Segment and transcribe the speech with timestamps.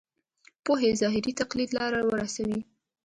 [0.63, 2.59] پوهې ظاهري تقلید لاره ورسوي.